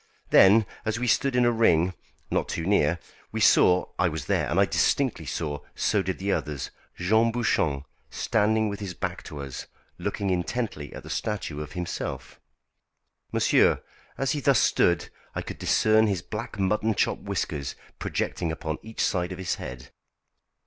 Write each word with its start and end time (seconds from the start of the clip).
Then, 0.31 0.65
as 0.83 0.97
we 0.97 1.05
stood 1.05 1.35
in 1.35 1.45
a 1.45 1.51
ring, 1.51 1.93
not 2.31 2.49
too 2.49 2.65
near, 2.65 2.97
we 3.31 3.39
saw 3.39 3.85
I 3.99 4.09
was 4.09 4.25
there 4.25 4.49
and 4.49 4.59
I 4.59 4.65
distinctly 4.65 5.27
saw, 5.27 5.59
so 5.75 6.01
did 6.01 6.17
the 6.17 6.31
others 6.31 6.71
Jean 6.97 7.31
Bouchon 7.31 7.85
standing 8.09 8.67
with 8.67 8.79
his 8.79 8.95
back 8.95 9.21
to 9.25 9.41
us, 9.43 9.67
looking 9.99 10.31
intently 10.31 10.91
at 10.93 11.03
the 11.03 11.11
statue 11.11 11.61
of 11.61 11.73
himself. 11.73 12.39
Monsieur, 13.31 13.83
as 14.17 14.31
he 14.31 14.39
thus 14.39 14.57
stood 14.59 15.09
I 15.35 15.43
could 15.43 15.59
discern 15.59 16.07
his 16.07 16.23
black 16.23 16.57
mutton 16.57 16.95
chop 16.95 17.19
whiskers 17.19 17.75
projecting 17.99 18.51
upon 18.51 18.79
each 18.81 19.01
side 19.03 19.31
of 19.31 19.37
his 19.37 19.53
head. 19.61 19.91